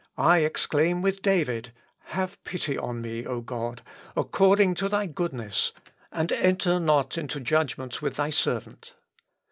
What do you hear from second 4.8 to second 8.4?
to thy goodness, and enter not into judgment with thy